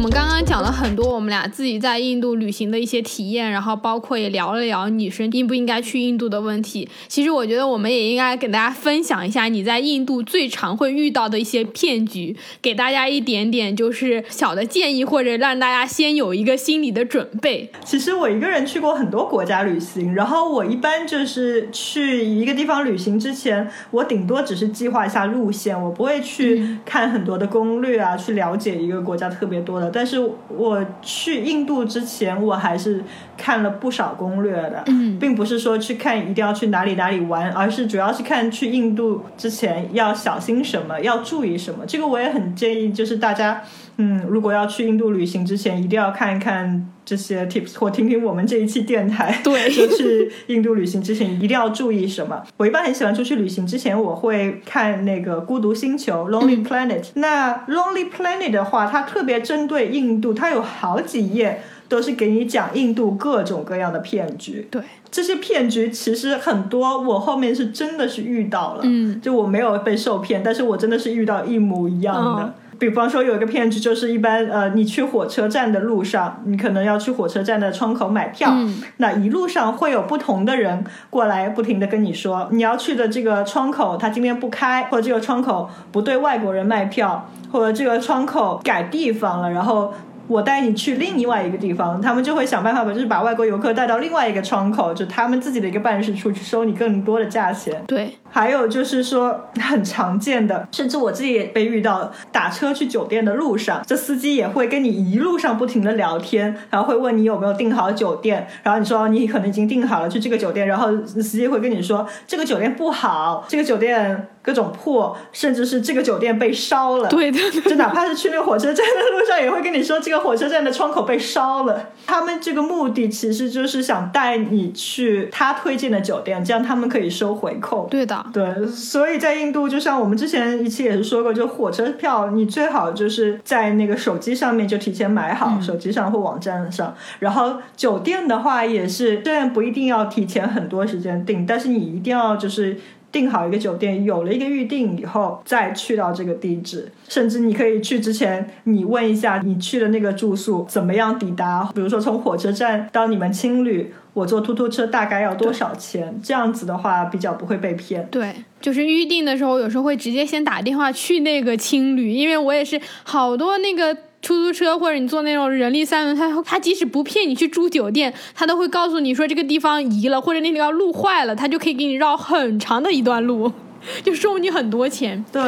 [0.00, 6.88] 们刚刚讲了很多我们俩自己在印度旅行的一些体验，然后包括也聊了聊女生应不应该去印度的问题。
[7.06, 17.70] 其实我觉得我们也应该给大家分享一下你在印度最常会遇到的一些骗局，给大家一点点就是小的建议，或者让大家先有一个心理的准备。
[17.84, 29.89] 其实我一个人去过很多国家旅行，然后我一般就是去一个地方旅行之前，我顶多只是计划一下路线，我不会去看很多的攻略啊，去了解一个国家特别多。
[29.92, 33.02] 但是我去印度之前，我还是
[33.36, 34.84] 看了不少攻略的，
[35.18, 41.84] 并不是说去看一定要去哪里哪里玩，而是主要是看去印度之前要小心什么，要注意什么。
[41.86, 43.62] 这个我也很建议，就是大家，
[44.02, 49.38] 嗯，如果要去印度旅行之前，一定要看一看这些 tips，或听听我们这一期电台。
[49.44, 52.42] 对， 就去印度旅行之前一定要注意什么。
[52.56, 57.10] 我一般很喜欢出去旅行之前，我会看那个《孤独星球》（Lonely Planet）。
[57.14, 64.66] 那《Lonely Planet》的话，它特别针对印度，它有好几页都是给你讲印度各种各样的骗局。
[64.70, 68.80] 对，这些骗局其实很多，我后面是真的是遇到了。
[68.84, 72.54] 嗯，就我没有被受骗，但是我真的是遇到一模一样的。
[72.80, 78.52] 比方说有一个骗局，就是一般呃，你去火车站的路上，你可能要去火车站的窗口买票，
[78.96, 89.92] 那一路上会有不同的人过来，不停的跟你说，你要去的这个窗口他今天不开，或者这个窗口不对外国人卖票，或者这个窗口改地方了，然后。
[90.30, 97.82] 我带你去另外一个地方，他们就会想办法把就是把外国游客带到另外一个窗口，就他们自己的一个办事处去收你更多的价钱。
[97.88, 114.28] 对，还有就是说很常见的，甚至我自己也被遇到，打车去酒店的路上，这司机也会跟你一路上不停的聊天，然后会问你有没有订好酒店，然后你说你可能已经订好了去这个酒店，然后司机会跟你说这个酒店不好，这个酒店。
[114.42, 117.08] 各种破，甚至是这个酒店被烧了。
[117.08, 121.90] 对的，就哪怕是去那个火车站的路上，也会跟你说这个火车站的窗口被烧了。
[122.06, 127.86] 他们这个目的其实就是想带你去他推荐的酒店，这样他们可以收回扣。
[127.90, 136.94] 对的，对，所以在印度，就像我们之前一期也是说过，就火车票你最好就是在那个手机上面就提前买好，手机上或网站上。
[137.18, 142.78] 然后酒店的话也是，虽然不一定要提前很多时间订，但是你一定要就是。
[143.12, 156.20] 订好一个酒店，有了一个预定以后，再去到这个地址，甚至你可以去之前，你问一下你去的那个住宿怎么样抵达，比如说从火车站到你们青旅，我坐突突车大概要多少钱？
[156.22, 158.06] 这样子的话比较不会被骗。
[158.10, 163.96] 对，就是预定的时候，有时候会直接先打电话去那个青旅，因为我也是好多那个。
[164.22, 173.50] 出租车或者你坐那种人力三轮，他他即使不骗你去住酒店，他都会告诉你说这个地方移了，或者那条路坏了，他就可以给你绕很长的一段路，
[174.04, 175.24] 就收你很多钱。
[175.32, 175.40] 对。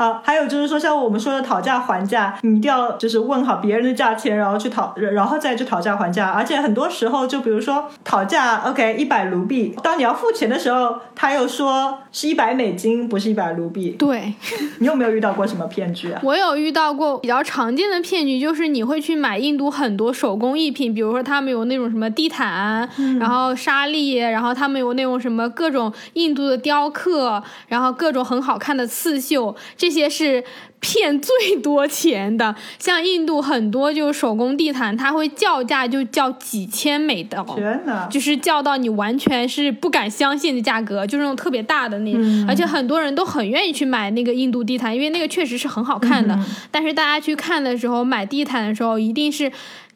[0.00, 6.30] 好，还有就是说，像我们说的讨价还价，你一定要就是问好别人的价钱，然后去讨，然后再去讨价还价。
[6.30, 13.90] 而且很多时候，就比如说讨价，OK，一百卢币，当你要付钱的时候，他又说是一百美金，不是一百卢币。
[13.98, 14.32] 对，
[14.78, 16.18] 你有没有遇到过什么骗局啊？
[16.24, 29.89] 我有遇到过比较常见的骗局，就是你会去买印度很多手工艺品，比如说他们有那种什么地毯，然后沙粒，然后他们有那种什么各种印度的雕刻，然后各种很好看的刺绣这。
[29.90, 30.44] 这些是
[30.78, 42.12] 骗最多钱的，像印度很多就是手工地毯，它会叫价就叫几千美刀，天呐，就是叫到你完全是不敢相信的价格，就是那种特别大的那，
[42.46, 46.38] 而且很多人都很愿意去买那个印度地毯，因为那个确实是很好看的。
[46.70, 49.50] 但是大家去看的时候，买地毯的时候一定是。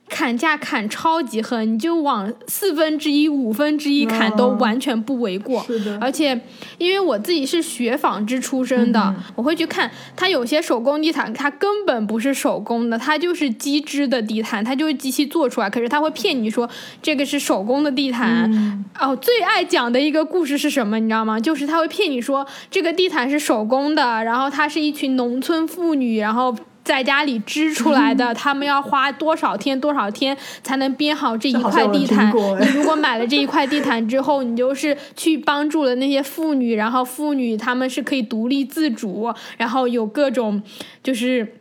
[0.08, 5.64] 砍价砍超级狠，你就往四分之一、五分之一砍都完全不为过。
[5.64, 6.40] 是的，而且
[6.78, 15.68] 因为我自己是学纺织出身的，我会去看它有些手工地毯，它根本不是手工的，它就是机织的地毯，它就是机器做出来。
[15.68, 16.68] 可是它会骗你说
[17.02, 18.84] 这个是手工的地毯。
[19.00, 20.98] 哦，最爱讲的一个故事是什么？
[21.00, 21.40] 你知道吗？
[21.40, 26.54] 就是他会骗你说这个地毯是手工的，然后它是一群农村妇女，然后。
[26.84, 32.32] 在家里织出来的，他们要花多少天多少天才能编好这一块地毯？
[32.60, 40.62] 你如果买了这一块地毯之后，你就是去帮助了那些妇女，然后妇女她们是可以独立自主，然后有各种
[41.02, 41.60] 就是。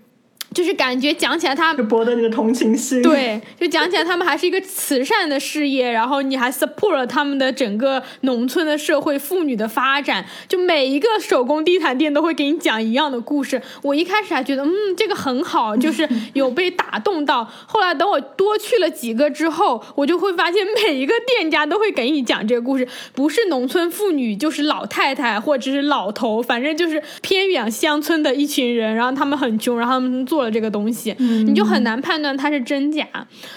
[0.53, 3.01] 就是感觉讲起来，他就博得你的同情心。
[3.01, 10.23] 对，就讲起来，他们还是一个慈善的事业，然后你还 support 了他们的整个农村的社会妇女的发展。
[10.47, 13.59] 就每一个手工地毯店都会给你讲一样的故事。
[13.81, 17.43] 我一开始还觉得，嗯，这个很好， 就是有被打动到。
[17.65, 30.42] 后来等我多去了几个之后，我就会发现每一个店家都会给你讲这个故事，不是农村妇女，就是老太太或者是老头，反正就是偏远乡村的一群人，然后他们很穷，然后他们做。
[30.49, 33.07] 这个东西，你就很难判断它是真假，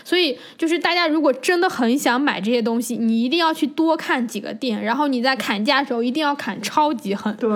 [0.04, 7.34] 所以就是大家如果真的很想买这些东西，你一定要去多看几个店，然后你在砍价的时候一定要砍超级狠。
[7.36, 7.50] 对，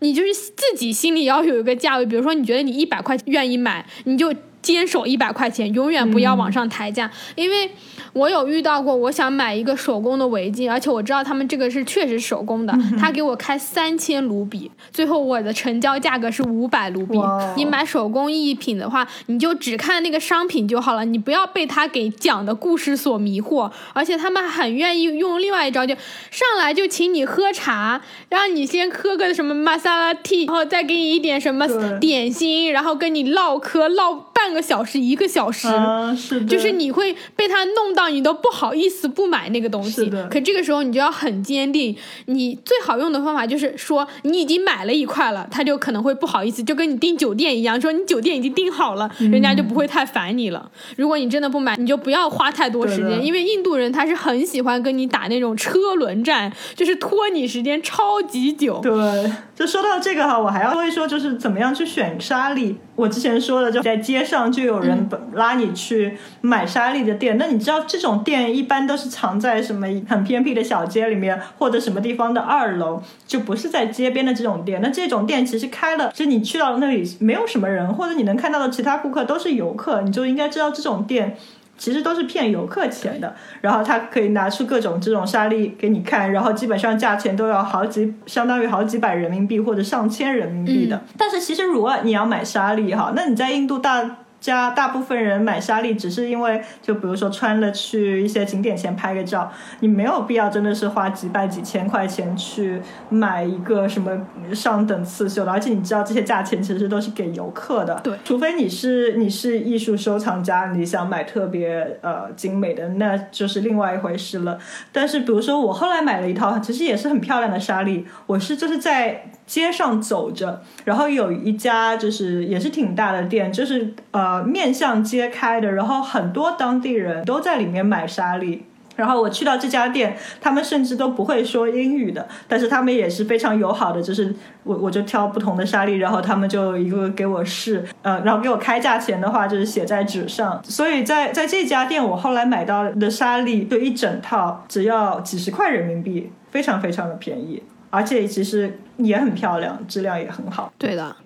[0.00, 4.32] 你就是自己心里要有一个价位，比如说你觉得你一百块愿意买，你就
[4.62, 7.70] 坚守一百块钱，永远不要往上抬价，因为。
[8.14, 17.20] 我有遇到过，我想买一个手工的围巾，而且我知道他们这个是确实手工的，他给我开三千卢比，最后我的成交价格是五百卢比。
[17.54, 23.70] 你买手工艺品的话，你就只看那个商品就好了，你不要被他给讲的故事所迷惑。
[23.92, 25.94] 而且他们很愿意用另外一招，就
[26.30, 31.68] 上来就请你喝茶，让你先喝个什么 masala tea，然后再给你一点什么
[32.00, 35.68] 点心，然后跟你唠嗑唠半个小时一个小时，
[36.16, 37.88] 是就是你会被他弄。
[37.98, 41.96] 到你都不好意思不买那个东西，可这个时候你就要很坚定。
[42.26, 50.70] 你最好用的方法就是说，你已经买了一块了，他就可能会不好意思，就跟你订酒店一样，说你酒店已经订好了，人家就不会太烦你了。
[50.94, 58.78] 如果你真的不买，你就不要花太多时间，因为印度人他是很喜欢跟你打那种车轮战，就是拖你时间超级久。
[58.80, 62.76] 对，就说到这个哈，我还要说一说，就是怎么样去选沙粒。
[62.94, 67.78] 我之前说的，就在街上就有人拉你去买沙粒的店，那你知道？
[67.88, 74.80] 这种店一般都是藏在什么很偏僻的小街里面，或者什么地方的二楼，就不是在街边的这种店。
[74.82, 81.34] 那这种店其实开了，就你去到那里没有什么人，或者你能看到的其他顾客都是游客，你就应该知道这种店
[81.78, 83.34] 其实都是骗游客钱的。
[83.62, 91.00] 然后他可以拿出各种这种沙粒给你看，然后基本上价钱都要好几，相当于好几百人民币或者上千人民币的。
[91.16, 94.16] 但是其实如果你要买沙粒哈，那你在印度大。
[94.40, 104.10] 家大部分人买沙粒只是因为，就比如说穿了去一些景点前拍个照，你没有必要真的是花几百几千块钱去买一个什么
[104.54, 114.58] 上等刺绣的，而且你知道这些价钱其实都是给游客的，对，除非你是你是艺术收藏家，你想买特别呃精美的，那就是另外一回事了。
[114.92, 128.62] 但是比如说我后来买了一套，其实也是很漂亮的沙粒，我是就是在街上走着，然后有一家就是也是挺大的店，就是呃面向街开的，然后很多当地人都在里面买沙粒。
[128.94, 134.34] 然后我去到这家店，他们甚至都不会说英语的，但是他们也是非常友好的，就是
[134.64, 150.72] 我我就挑不同的沙粒，然后他们就一个给我试，呃，然后给我开价钱的话就是写在纸上，所以在在这家店我后来买到的沙粒就一整套只要几十块人民币，非常非常的便宜，而且其实也很漂亮，质量也很好。
[150.78, 151.16] 对的。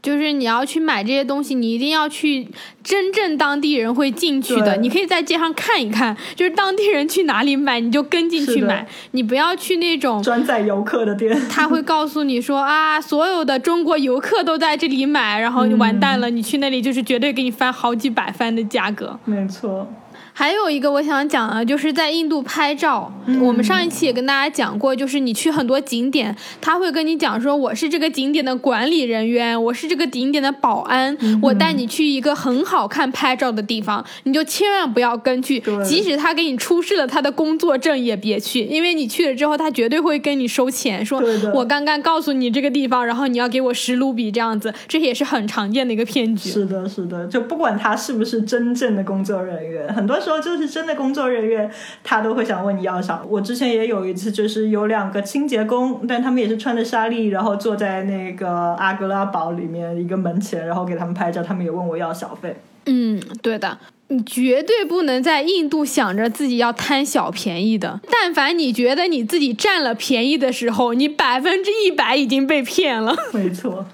[0.00, 2.46] 就是你要去买这些东西，你一定要去
[2.84, 4.76] 真正当地人会进去的。
[4.76, 8.86] 你可以在街上看一看，就是当地人去哪里买，你就跟进去买。
[9.10, 19.18] 你不要去那种专载游客的店， 他会告诉你说啊，所有的中国游客都在这里买，然后你完蛋了，你去那里就是绝对给你翻好几百番的价格。
[19.24, 19.92] 没错。
[20.38, 23.12] 还有一个我想讲的，就是在印度拍照。
[23.42, 41.20] 我们上一期也跟大家讲过，就是你去很多景点，他会跟你讲说，我是这个景点的管理人员，我是这个景点的保安，我带你去一个很好看拍照的地方，你就千万不要跟去，即使他给你出示了他的工作证也别去，因为你去了之后，他绝对会跟你收钱，说
[41.52, 46.48] 我刚刚告诉你这个地方，然后你要给我十卢比这样子，这也是很常见的一个骗局。
[46.48, 50.38] 是的，是的，就不管他是不是真正的工作人员，很多时候。
[50.38, 51.70] 说就是真的工作人员，
[52.04, 53.22] 他都会想问你要啥。
[53.26, 62.54] 我之前也有一次，就是有两个清洁工，但他们也是穿着纱丽，然后坐在那个阿格拉堡里面一个门前，然后给他们拍照，他们也问我要小费。
[62.84, 67.98] 嗯，对的，你绝对不能在印度想着自己要贪小便宜的。
[68.10, 73.16] 但凡你觉得你自己占了便宜的时候，你百分之一百已经被骗了。
[73.32, 73.86] 没错。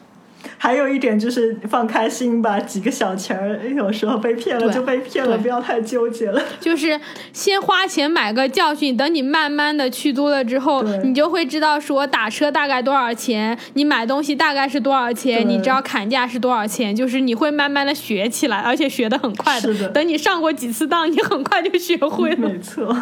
[0.58, 6.42] 还有一点就是放开心吧，几个小钱儿，有时候被骗了就被骗了，不要太纠结了。
[6.60, 7.00] 就是
[7.32, 19.88] 先花钱买个教训，等你慢慢的去多了之后，你就会知道说打车大概多少钱，你买东西大概是多少钱，你知道砍价是多少钱，就是你会慢慢的学起来，而且学的很快的。
[19.90, 22.48] 等你上过几次当，你很快就学会了。
[22.48, 22.96] 没错，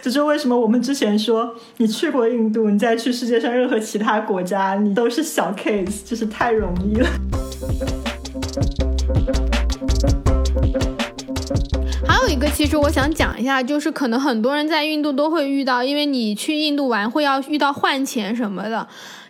[0.00, 6.85] 这是为什么我们之前说你去过印度，你再去世界上任何其他国家，你都是小 case，就是太容易
[12.06, 18.86] 还有一个，其实我想讲一下，就是可能很多人在印度都会遇到，因为你去印度玩会要遇到换钱什么的。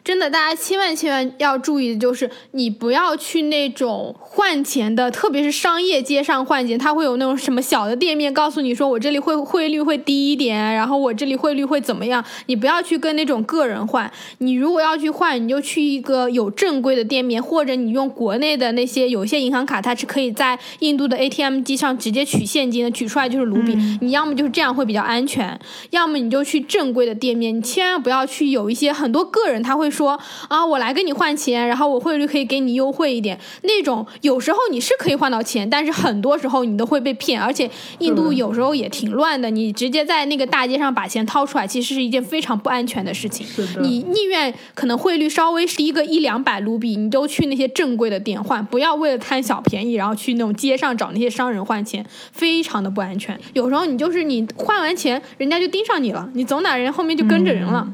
[0.07, 12.25] 真的，大家千万千万要注意的就是，你不要去那种换钱的，特别是商业街上换钱，它会有那种什么小的店面告诉你说，我这里汇汇率会低一点，然后我这里汇率会怎么样？
[12.47, 23.75] 你不要去跟那种个人换，你如果要去换，你就去一个有正规的店面，或者你用国内的那些有些银行卡，它是可以在印度的 ATM 机上直接取现金的，取出来就是卢比。
[24.01, 25.59] 你要么就是这样会比较安全，
[25.91, 29.91] 要么你就去正规的店面，你千万不要去有一些很多个人他会。
[29.97, 30.19] 说
[30.49, 33.39] 啊，我来跟你换钱，然后我汇率可以给你优惠一点。
[33.63, 37.41] 那种有时候你是可以换到钱，但是很多时候你都会被骗。
[37.41, 43.47] 而且印度有时候也挺乱的，你直接在那个大街上把钱掏出来，其实是一件非常不安全的事情。
[43.81, 53.39] 你宁愿可能汇率稍微低个一两百卢比，你都去那些正规的店换，不要为了贪小便宜，然后去那种街上找那些商人换钱，非常的不安全。
[53.55, 57.87] 有时候你就是你换完钱，人家就盯上你了，你走哪人后面就跟着人了。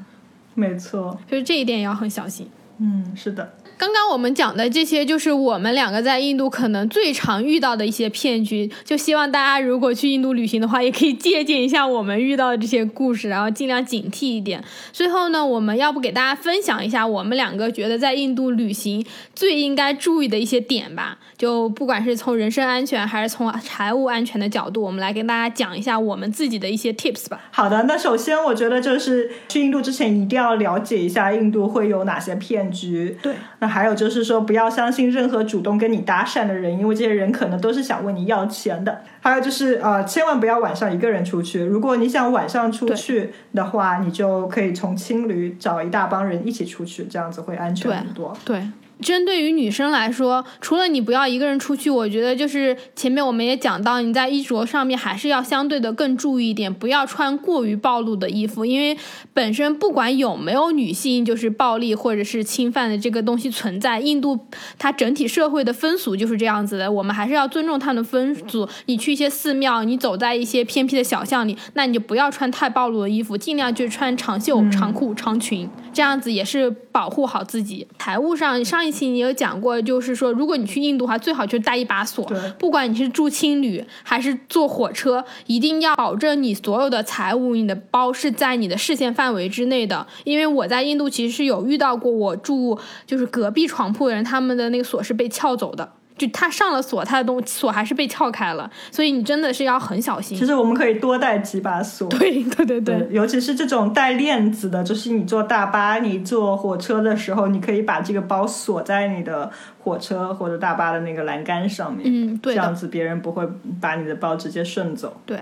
[0.55, 2.49] 没错，就是这一点也要很小心。
[2.79, 3.55] 嗯，是的。
[3.83, 8.71] 刚刚我们讲的这些，就是我们两个在印度可能最常遇到的一些骗局。
[8.85, 14.63] 就希望大家如果去印度旅行的话，也可以借鉴一下我们遇到的这些故事，然后尽量警惕一点。
[14.93, 19.05] 最后呢，我们要不给大家分享一下我们两个觉得在印度旅行
[19.35, 21.19] 最应该注意的一些点吧？
[21.37, 27.41] 就不管是从人身安全还是从财务安全的角度，我们来跟大家讲一下我们自己的一些 tips 吧。
[27.51, 33.19] 好的，那首先我觉得就是去印度之前一定要了解一下印度会有哪些骗局。
[33.21, 39.01] 对，那还有就是说不要相信任何主动跟你搭讪的人，因为这些人可能都是想问你要钱的。
[39.21, 41.65] 还有就是呃，千万不要晚上一个人出去。
[41.65, 48.37] 如果你想晚上出去的话，你就可以从青旅找一大帮人一起出去，这样子会安全很多。
[48.45, 48.63] 对。
[49.03, 58.97] 针对于女生来说，除了你不要一个人出去，我觉得就是前面我们也讲到，你在衣着上面还是要相对的更注意一点，不要穿过于暴露的衣服，因为
[59.35, 64.39] 本身不管有没有女性就是暴力或者是侵犯的这个东西存在，印度
[64.79, 68.69] 它整体社会的风俗就是这样子的，我们还是要尊重他的风俗。
[68.87, 77.89] 你去一些寺庙，你走在一些偏僻的小巷里，那你就不要穿太暴露的衣服，尽量就穿长袖、长裤、长裙，这样子也是 保护好自己。
[77.99, 82.25] 财务上，上一期你有讲过，就是说如果你去印度的话，最好就带一把锁，
[82.59, 90.07] 不管你是住青旅还是坐火车，一定要保证你所有的财务，你的包是在你的视线范围之内的。
[90.25, 95.93] 因为我在印度其实是有遇到过，我住就是隔壁床铺的人，他们的那个锁是被撬走的。
[96.23, 100.39] 就他上了锁，他的东锁还是被撬开了，所以你真的是要很小心。
[100.39, 109.51] 其实我们可以多带几把锁，对对对对，尤其是这种带链子的，就是你坐大巴、你坐火车的时候，你可以把这个包锁在你的
[109.81, 113.45] 火车或者大巴的那个栏杆上面，嗯，对，这样子别人不会
[113.81, 115.17] 把你的包直接顺走。
[115.27, 115.41] 对，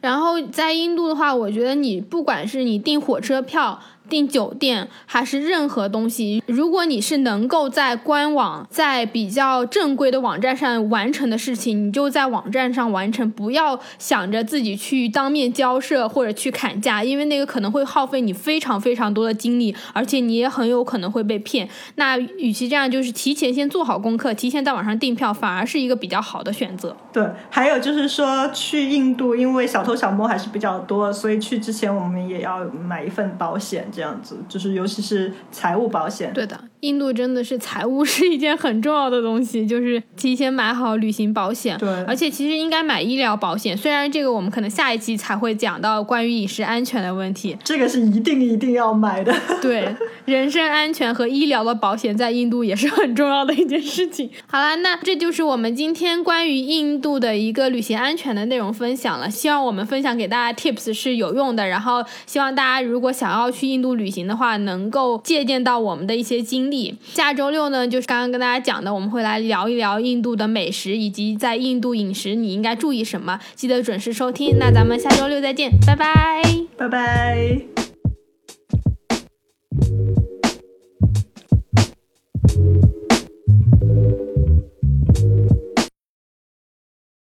[0.00, 3.80] 然后在印度的话，我觉得你不管是你订火车票。
[4.10, 21.68] 订酒店还是任何东西，如果你是能够在官网在比较正规的网站上完成的事情，你就在网站上完成，不要想着自己去当面交涉或者去砍价，因为那个可能会耗费你非常非常多的精力，而且你也很有可能会被骗。
[21.94, 26.96] 那与其这样，就是提前先做好功课，提前在网上订票，反而是一个比较好的选择。
[27.12, 33.88] 对，还有就是说去印度，因为小偷小摸还是比较多，所以去之前我们也要买一份保险。
[34.00, 36.32] 样子就是，尤其是财务保险。
[36.32, 41.76] 对的，印度真的是财务 是一件很重要的东西，就是提前买好旅行保险。
[41.78, 47.56] 对，而且其实应该买医疗保险，虽然这个我们可能下一期才会讲到关于饮食安全的问题。
[47.62, 49.34] 这个是一定一定要买的。
[49.60, 49.94] 对，
[50.24, 54.30] 人身安全和医疗的保险在印度也是很重要的一件事情。
[54.46, 59.28] 好了，那这就是我们今天关于印度的一个旅行安全的内容分享了。
[59.30, 63.89] 希望我们分享给大家 tips 是有用的，然后希望大家如果想要去印度。
[63.94, 74.58] 旅行的话能够借鉴到我们的一些经历下周六呢就是刚刚跟大家讲的我们会来聊一聊印度的美食以及在印度饮食你应该注意什么记得准时收听。
[74.58, 76.42] 那咱们下周六再见拜拜
[76.76, 77.60] 拜拜。